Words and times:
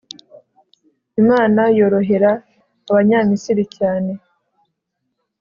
Imana 1.21 1.61
yorohera 1.77 2.31
Abanyamisiri 2.89 3.63
cyane 3.77 4.11